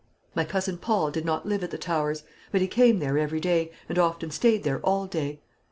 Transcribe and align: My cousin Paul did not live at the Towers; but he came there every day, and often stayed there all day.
My 0.33 0.45
cousin 0.45 0.79
Paul 0.79 1.11
did 1.11 1.25
not 1.25 1.45
live 1.45 1.63
at 1.63 1.69
the 1.69 1.77
Towers; 1.77 2.23
but 2.51 2.59
he 2.59 2.65
came 2.65 2.97
there 2.97 3.19
every 3.19 3.39
day, 3.39 3.69
and 3.87 3.99
often 3.99 4.31
stayed 4.31 4.63
there 4.63 4.79
all 4.81 5.05
day. 5.05 5.41